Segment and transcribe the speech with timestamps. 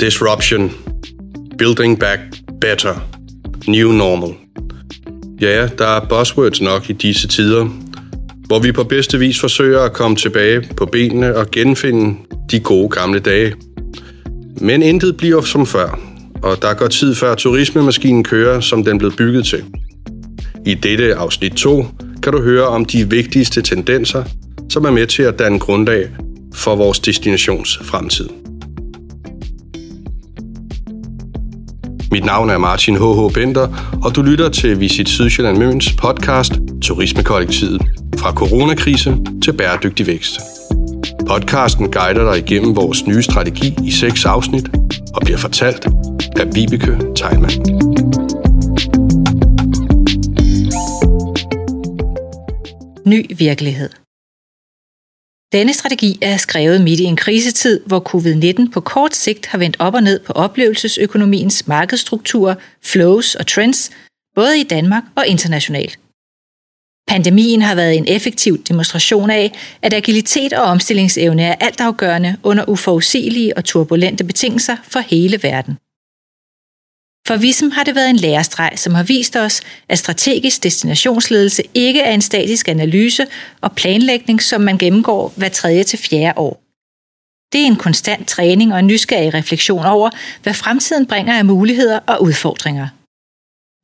[0.00, 0.70] Disruption.
[1.58, 2.20] Building back
[2.60, 2.94] better.
[3.68, 4.34] New normal.
[5.40, 7.68] Ja, der er buzzwords nok i disse tider,
[8.46, 12.18] hvor vi på bedste vis forsøger at komme tilbage på benene og genfinde
[12.50, 13.54] de gode gamle dage.
[14.60, 16.00] Men intet bliver som før,
[16.42, 19.64] og der går tid før turismemaskinen kører, som den blev bygget til.
[20.66, 21.86] I dette afsnit 2
[22.22, 24.24] kan du høre om de vigtigste tendenser,
[24.70, 26.08] som er med til at danne grundlag
[26.54, 28.39] for vores destinations fremtid.
[32.12, 33.34] Mit navn er Martin H.H.
[33.34, 33.68] Bender,
[34.04, 36.52] og du lytter til Visit Sydsjælland Møns podcast
[36.82, 37.82] Turismekollektivet.
[38.18, 40.40] Fra coronakrise til bæredygtig vækst.
[41.28, 44.68] Podcasten guider dig igennem vores nye strategi i seks afsnit
[45.14, 45.86] og bliver fortalt
[46.40, 47.52] af Vibeke Teilmann.
[53.06, 53.99] Ny virkelighed.
[55.52, 59.76] Denne strategi er skrevet midt i en krisetid, hvor covid-19 på kort sigt har vendt
[59.78, 63.90] op og ned på oplevelsesøkonomiens markedsstrukturer, flows og trends,
[64.34, 65.98] både i Danmark og internationalt.
[67.08, 69.52] Pandemien har været en effektiv demonstration af,
[69.82, 75.76] at agilitet og omstillingsevne er altafgørende under uforudsigelige og turbulente betingelser for hele verden.
[77.30, 82.00] For Visum har det været en lærestreg, som har vist os, at strategisk destinationsledelse ikke
[82.00, 83.26] er en statisk analyse
[83.60, 86.62] og planlægning, som man gennemgår hver tredje til fjerde år.
[87.52, 90.10] Det er en konstant træning og en nysgerrig refleksion over,
[90.42, 92.88] hvad fremtiden bringer af muligheder og udfordringer.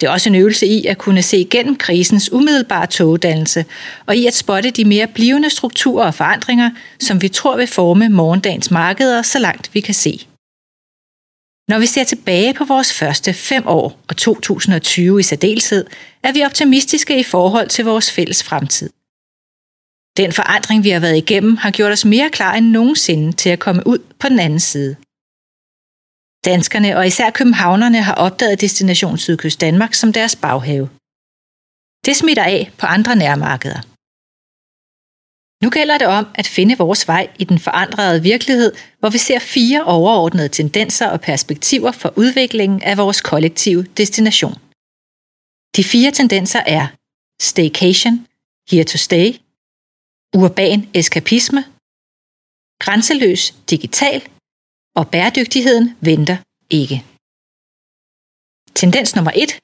[0.01, 3.65] Det er også en øvelse i at kunne se gennem krisens umiddelbare togdannelse
[4.07, 8.09] og i at spotte de mere blivende strukturer og forandringer, som vi tror vil forme
[8.09, 10.27] morgendagens markeder, så langt vi kan se.
[11.69, 15.87] Når vi ser tilbage på vores første fem år og 2020 i særdeleshed,
[16.23, 18.91] er vi optimistiske i forhold til vores fælles fremtid.
[20.17, 23.59] Den forandring, vi har været igennem, har gjort os mere klar end nogensinde til at
[23.59, 24.97] komme ud på den anden side.
[26.45, 30.89] Danskerne og især københavnerne har opdaget destination Sydkyst Danmark som deres baghave.
[32.07, 33.96] Det smitter af på andre nærmarkeder.
[35.63, 39.39] Nu gælder det om at finde vores vej i den forandrede virkelighed, hvor vi ser
[39.39, 44.55] fire overordnede tendenser og perspektiver for udviklingen af vores kollektive destination.
[45.77, 46.87] De fire tendenser er
[47.41, 48.27] staycation,
[48.71, 49.29] here to stay,
[50.43, 51.65] urban eskapisme,
[52.85, 54.29] grænseløs digital
[54.97, 56.37] og bæredygtigheden venter
[56.71, 57.05] ikke.
[58.75, 59.59] Tendens nummer 1.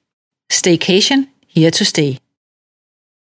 [0.52, 1.20] Staycation,
[1.54, 2.10] here to stay.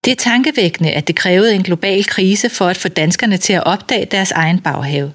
[0.08, 3.64] Det er tankevækkende, at det krævede en global krise for at få danskerne til at
[3.64, 5.12] opdage deres egen baghave.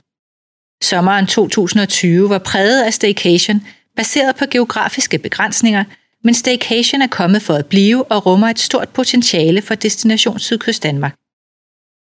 [0.84, 5.84] Sommeren 2020 var præget af staycation, baseret på geografiske begrænsninger,
[6.24, 10.84] men staycation er kommet for at blive og rummer et stort potentiale for Destination Sydkyst
[10.84, 11.16] Danmark.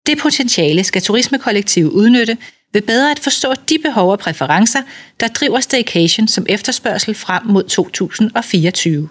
[0.05, 2.37] Det potentiale skal turismekollektivet udnytte
[2.73, 4.81] ved bedre at forstå de behov og præferencer,
[5.19, 9.09] der driver staycation som efterspørgsel frem mod 2024.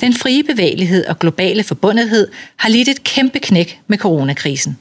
[0.00, 4.78] Den frie bevægelighed og globale forbundethed har lidt et kæmpe knæk med coronakrisen.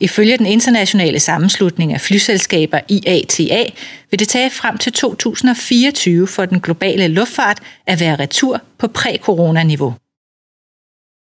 [0.00, 3.70] Ifølge den internationale sammenslutning af flyselskaber IATA
[4.10, 9.94] vil det tage frem til 2024 for den globale luftfart at være retur på præ-corona-niveau.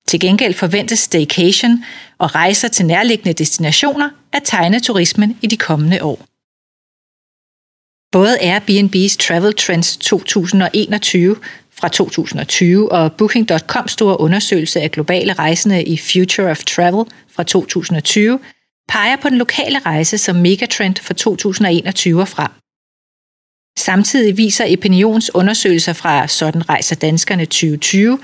[0.09, 1.85] Til gengæld forventes staycation
[2.19, 6.19] og rejser til nærliggende destinationer at tegne turismen i de kommende år.
[8.13, 11.37] Både Airbnb's Travel Trends 2021
[11.81, 18.39] fra 2020 og Booking.com store undersøgelse af globale rejsende i Future of Travel fra 2020
[18.89, 22.51] peger på den lokale rejse som megatrend for 2021 og frem.
[23.79, 28.19] Samtidig viser Epinions undersøgelser fra Sådan rejser danskerne 2020,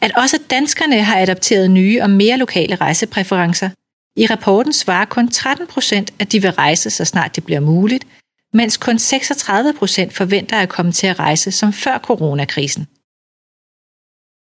[0.00, 3.70] at også danskerne har adopteret nye og mere lokale rejsepræferencer.
[4.16, 8.06] I rapporten svarer kun 13 procent, at de vil rejse, så snart det bliver muligt,
[8.52, 12.86] mens kun 36 procent forventer at komme til at rejse som før coronakrisen.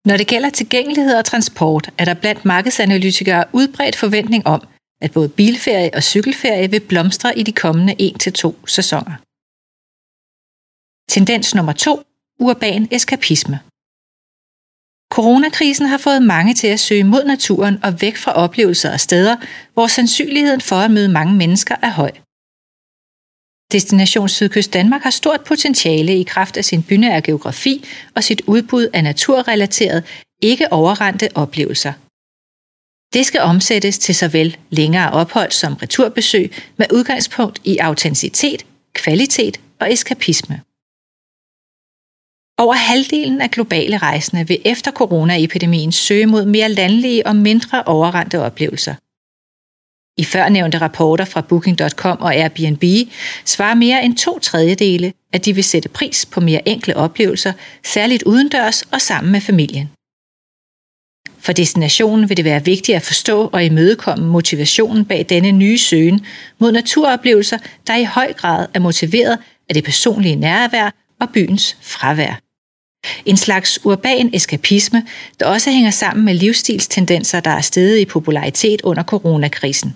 [0.07, 4.61] Når det gælder tilgængelighed og transport, er der blandt markedsanalytikere udbredt forventning om,
[5.01, 9.15] at både bilferie og cykelferie vil blomstre i de kommende 1-2 sæsoner.
[11.09, 12.01] Tendens nummer 2.
[12.39, 13.59] Urban eskapisme.
[15.11, 19.35] Coronakrisen har fået mange til at søge mod naturen og væk fra oplevelser og steder,
[19.73, 22.11] hvor sandsynligheden for at møde mange mennesker er høj.
[23.71, 27.85] Destination Sydkyst Danmark har stort potentiale i kraft af sin bynære geografi
[28.15, 30.03] og sit udbud af naturrelateret,
[30.41, 31.93] ikke overrendte oplevelser.
[33.13, 39.93] Det skal omsættes til såvel længere ophold som returbesøg med udgangspunkt i autenticitet, kvalitet og
[39.93, 40.61] eskapisme.
[42.59, 48.39] Over halvdelen af globale rejsende vil efter coronaepidemien søge mod mere landlige og mindre overrendte
[48.41, 48.95] oplevelser.
[50.17, 52.83] I førnævnte rapporter fra Booking.com og Airbnb
[53.45, 57.53] svarer mere end to tredjedele, at de vil sætte pris på mere enkle oplevelser,
[57.85, 59.89] særligt udendørs og sammen med familien.
[61.39, 66.25] For destinationen vil det være vigtigt at forstå og imødekomme motivationen bag denne nye søgen
[66.59, 69.37] mod naturoplevelser, der i høj grad er motiveret
[69.69, 72.39] af det personlige nærvær og byens fravær.
[73.25, 75.03] En slags urban eskapisme,
[75.39, 79.95] der også hænger sammen med livsstilstendenser, der er steget i popularitet under coronakrisen.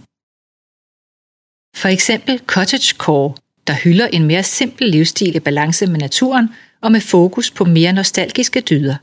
[1.75, 3.33] For eksempel cottagecore,
[3.67, 6.49] der hylder en mere simpel livsstil i balance med naturen
[6.81, 8.95] og med fokus på mere nostalgiske dyder.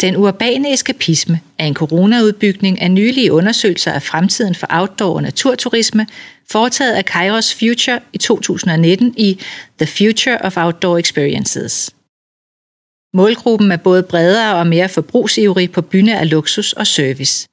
[0.00, 6.06] Den urbane eskapisme er en coronaudbygning af nylige undersøgelser af fremtiden for outdoor- og naturturisme,
[6.50, 9.40] foretaget af Kairos Future i 2019 i
[9.78, 11.90] The Future of Outdoor Experiences.
[13.14, 17.48] Målgruppen er både bredere og mere forbrugsivrig på bynær af luksus og service.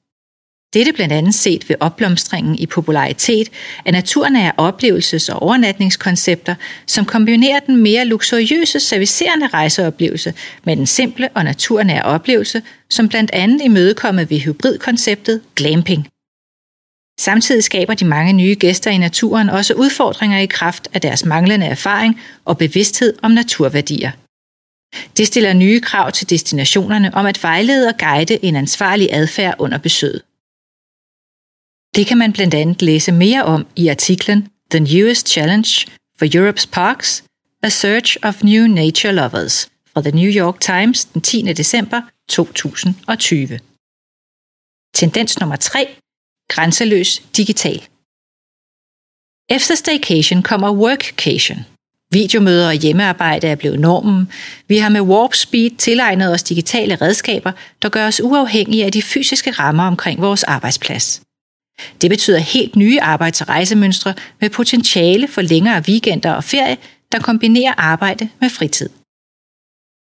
[0.74, 3.50] Dette blandt andet set ved opblomstringen i popularitet
[3.86, 6.56] af naturnære oplevelses- og overnatningskoncepter,
[6.88, 10.34] som kombinerer den mere luksuriøse servicerende rejseoplevelse
[10.64, 16.08] med den simple og naturnære oplevelse, som blandt andet imødekommet ved hybridkonceptet glamping.
[17.20, 21.66] Samtidig skaber de mange nye gæster i naturen også udfordringer i kraft af deres manglende
[21.66, 24.12] erfaring og bevidsthed om naturværdier.
[25.18, 29.78] Det stiller nye krav til destinationerne om at vejlede og guide en ansvarlig adfærd under
[29.78, 30.22] besøget.
[31.96, 35.88] Det kan man blandt andet læse mere om i artiklen The Newest Challenge
[36.20, 37.24] for Europe's Parks,
[37.64, 41.42] A Search of New Nature Lovers fra The New York Times den 10.
[41.42, 43.60] december 2020.
[44.94, 45.88] Tendens nummer 3.
[46.50, 47.88] Grænseløs digital.
[49.50, 51.60] Efter staycation kommer workcation.
[52.12, 54.32] Videomøder og hjemmearbejde er blevet normen.
[54.68, 57.52] Vi har med Warp Speed tilegnet os digitale redskaber,
[57.82, 61.22] der gør os uafhængige af de fysiske rammer omkring vores arbejdsplads.
[62.02, 66.78] Det betyder helt nye arbejds- og rejsemønstre med potentiale for længere weekender og ferie,
[67.12, 68.90] der kombinerer arbejde med fritid.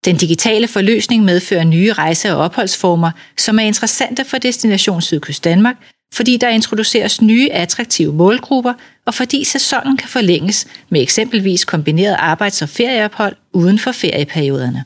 [0.06, 5.76] Den digitale forløsning medfører nye rejse- og opholdsformer, som er interessante for Destination Sydkyst Danmark,
[6.14, 8.74] fordi der introduceres nye attraktive målgrupper,
[9.06, 14.84] og fordi sæsonen kan forlænges med eksempelvis kombineret arbejds- og ferieophold uden for ferieperioderne.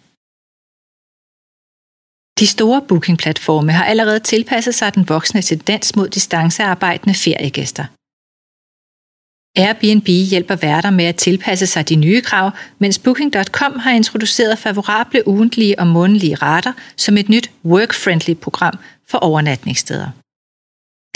[2.40, 7.86] De store bookingplatforme har allerede tilpasset sig den voksne tendens mod distancearbejdende feriegæster.
[9.56, 15.28] Airbnb hjælper værter med at tilpasse sig de nye krav, mens Booking.com har introduceret favorable
[15.28, 18.74] ugentlige og månedlige rater som et nyt work-friendly program
[19.10, 20.10] for overnatningssteder.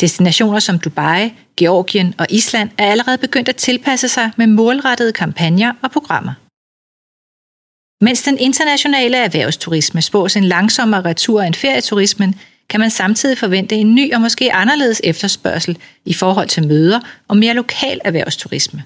[0.02, 5.74] Destinationer som Dubai, Georgien og Island er allerede begyndt at tilpasse sig med målrettede kampagner
[5.82, 6.34] og programmer.
[8.04, 12.36] Mens den internationale erhvervsturisme spås en langsommere retur end ferieturismen,
[12.70, 17.38] kan man samtidig forvente en ny og måske anderledes efterspørgsel i forhold til møder og
[17.38, 18.84] mere lokal erhvervsturisme.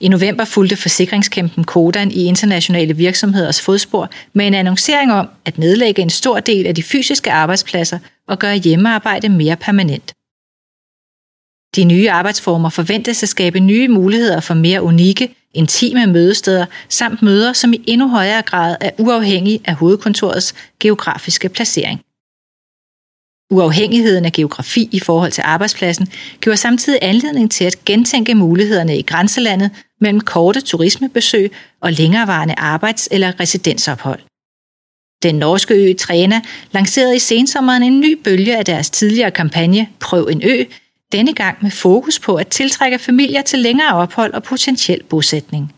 [0.00, 6.02] I november fulgte forsikringskæmpen Kodan i internationale virksomheders fodspor med en annoncering om at nedlægge
[6.02, 7.98] en stor del af de fysiske arbejdspladser
[8.28, 10.12] og gøre hjemmearbejde mere permanent.
[11.76, 17.52] De nye arbejdsformer forventes at skabe nye muligheder for mere unikke, intime mødesteder samt møder,
[17.52, 22.00] som i endnu højere grad er uafhængige af hovedkontorets geografiske placering.
[23.50, 26.08] Uafhængigheden af geografi i forhold til arbejdspladsen
[26.40, 33.08] giver samtidig anledning til at gentænke mulighederne i grænselandet mellem korte turismebesøg og længerevarende arbejds-
[33.10, 34.20] eller residensophold.
[35.22, 36.40] Den norske ø Træna
[36.72, 40.64] lancerede i sensommeren en ny bølge af deres tidligere kampagne Prøv en ø,
[41.12, 45.72] denne gang med fokus på at tiltrække familier til længere ophold og potentiel bosætning.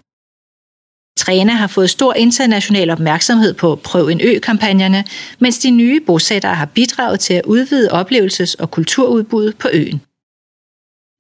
[1.19, 5.05] Træna har fået stor international opmærksomhed på Prøv en ø-kampagnerne,
[5.39, 10.01] mens de nye bosættere har bidraget til at udvide oplevelses- og kulturudbuddet på øen.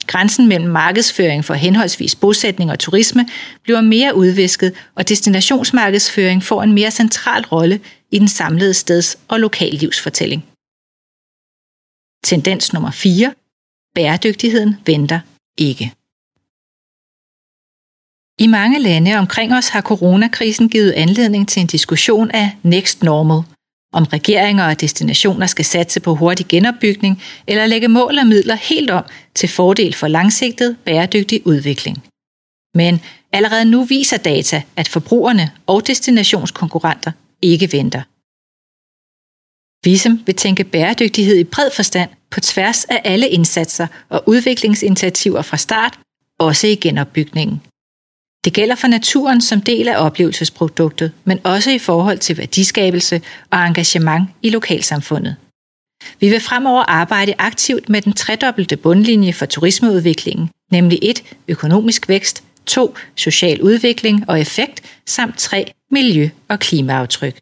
[0.06, 3.26] Grænsen mellem markedsføring for henholdsvis bosætning og turisme
[3.62, 9.40] bliver mere udvisket, og destinationsmarkedsføring får en mere central rolle i den samlede steds- og
[9.40, 10.44] lokallivsfortælling.
[12.24, 13.34] Tendens nummer 4.
[13.98, 15.20] Bæredygtigheden venter
[15.56, 15.92] ikke.
[18.38, 23.42] I mange lande omkring os har coronakrisen givet anledning til en diskussion af next normal,
[23.92, 28.90] om regeringer og destinationer skal satse på hurtig genopbygning eller lægge mål og midler helt
[28.90, 31.96] om til fordel for langsigtet bæredygtig udvikling.
[32.74, 33.00] Men
[33.32, 37.12] allerede nu viser data, at forbrugerne og destinationskonkurrenter
[37.42, 38.02] ikke venter.
[39.84, 45.56] Visum vil tænke bæredygtighed i bred forstand på tværs af alle indsatser og udviklingsinitiativer fra
[45.56, 45.98] start,
[46.38, 47.60] også i genopbygningen.
[48.44, 53.66] Det gælder for naturen som del af oplevelsesproduktet, men også i forhold til værdiskabelse og
[53.66, 55.36] engagement i lokalsamfundet.
[56.20, 61.22] Vi vil fremover arbejde aktivt med den tredobbelte bundlinje for turismeudviklingen, nemlig 1.
[61.48, 62.94] økonomisk vækst, 2.
[63.16, 65.72] social udvikling og effekt, samt 3.
[65.90, 67.38] miljø- og klimaaftryk.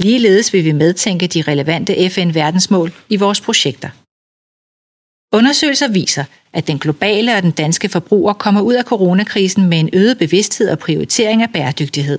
[0.00, 3.88] Ligeledes vil vi medtænke de relevante FN-verdensmål i vores projekter.
[5.34, 9.90] Undersøgelser viser, at den globale og den danske forbruger kommer ud af coronakrisen med en
[9.92, 12.18] øget bevidsthed og prioritering af bæredygtighed.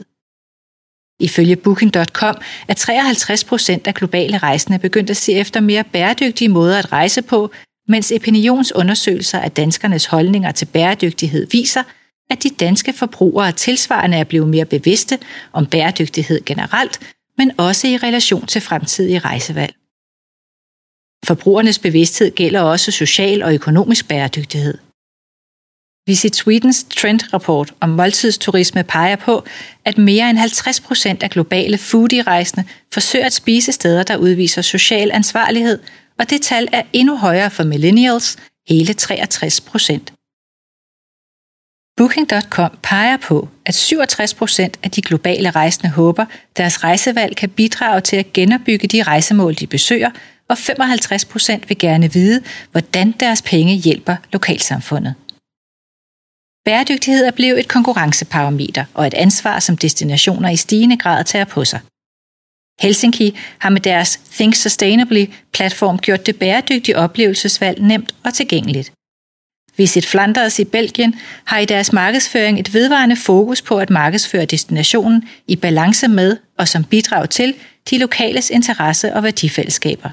[1.19, 2.35] Ifølge Booking.com
[2.67, 7.21] er 53 procent af globale rejsende begyndt at se efter mere bæredygtige måder at rejse
[7.21, 7.51] på,
[7.87, 11.83] mens opinionsundersøgelser af danskernes holdninger til bæredygtighed viser,
[12.29, 15.19] at de danske forbrugere tilsvarende er blevet mere bevidste
[15.53, 16.99] om bæredygtighed generelt,
[17.37, 19.75] men også i relation til fremtidige rejsevalg.
[21.25, 24.77] Forbrugernes bevidsthed gælder også social og økonomisk bæredygtighed.
[26.07, 29.45] Visit Swedens trendrapport om måltidsturisme peger på,
[29.85, 35.11] at mere end 50 procent af globale foodie-rejsende forsøger at spise steder, der udviser social
[35.11, 35.79] ansvarlighed,
[36.19, 38.37] og det tal er endnu højere for millennials,
[38.67, 40.12] hele 63 procent.
[41.97, 46.25] Booking.com peger på, at 67 procent af de globale rejsende håber,
[46.57, 50.11] deres rejsevalg kan bidrage til at genopbygge de rejsemål, de besøger,
[50.47, 55.15] og 55 procent vil gerne vide, hvordan deres penge hjælper lokalsamfundet.
[56.65, 61.65] Bæredygtighed er blevet et konkurrenceparameter og et ansvar, som destinationer i stigende grad tager på
[61.65, 61.79] sig.
[62.79, 68.91] Helsinki har med deres Think Sustainably platform gjort det bæredygtige oplevelsesvalg nemt og tilgængeligt.
[69.77, 71.15] Visit Flanders i Belgien
[71.45, 76.67] har i deres markedsføring et vedvarende fokus på at markedsføre destinationen i balance med og
[76.67, 77.55] som bidrag til
[77.89, 80.09] de lokales interesse og værdifællesskaber.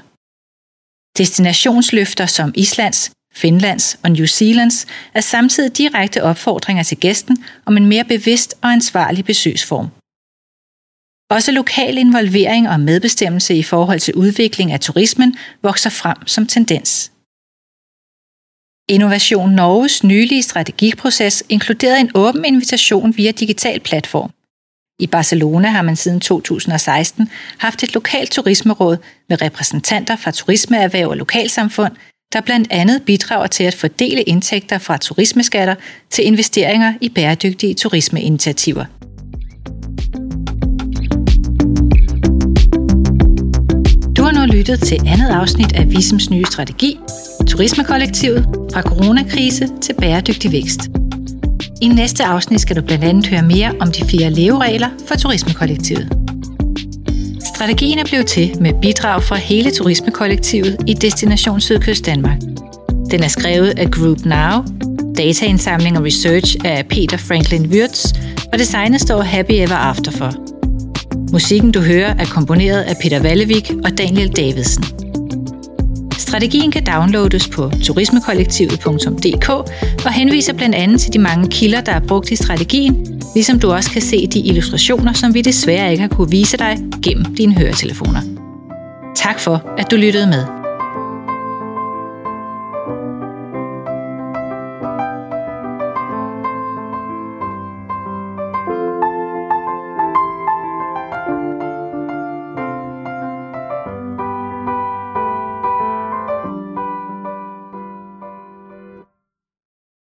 [1.17, 7.85] Destinationsløfter som Islands, Finlands og New Zealands er samtidig direkte opfordringer til gæsten om en
[7.85, 9.87] mere bevidst og ansvarlig besøgsform.
[11.29, 17.11] Også lokal involvering og medbestemmelse i forhold til udvikling af turismen vokser frem som tendens.
[18.91, 24.31] Innovation Norges nylige strategiproces inkluderede en åben invitation via digital platform.
[24.99, 28.97] I Barcelona har man siden 2016 haft et lokalt turismeråd
[29.29, 31.91] med repræsentanter fra turismeerhverv og lokalsamfund,
[32.33, 35.75] der blandt andet bidrager til at fordele indtægter fra turismeskatter
[36.09, 38.85] til investeringer i bæredygtige turismeinitiativer.
[44.17, 46.99] Du har nu lyttet til andet afsnit af Visums nye strategi,
[47.47, 50.81] Turismekollektivet fra coronakrise til bæredygtig vækst.
[51.81, 56.17] I næste afsnit skal du blandt andet høre mere om de fire leveregler for turismekollektivet.
[57.55, 62.37] Strategien er blevet til med bidrag fra hele turismekollektivet i Destination Sydkyst Danmark.
[63.11, 64.63] Den er skrevet af Group Now,
[65.17, 68.13] dataindsamling og research af Peter Franklin Wirtz,
[68.53, 70.31] og designet står Happy Ever After for.
[71.31, 75.00] Musikken, du hører, er komponeret af Peter Vallevik og Daniel Davidsen.
[76.31, 79.49] Strategien kan downloades på turismekollektivet.dk
[80.05, 83.71] og henviser blandt andet til de mange kilder, der er brugt i strategien, ligesom du
[83.71, 87.57] også kan se de illustrationer, som vi desværre ikke har kunne vise dig gennem dine
[87.57, 88.21] høretelefoner.
[89.15, 90.60] Tak for, at du lyttede med.